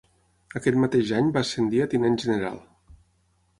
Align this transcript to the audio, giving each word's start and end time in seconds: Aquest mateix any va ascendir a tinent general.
Aquest 0.59 0.79
mateix 0.83 1.11
any 1.19 1.29
va 1.37 1.45
ascendir 1.47 1.83
a 1.85 1.89
tinent 1.93 2.19
general. 2.27 2.61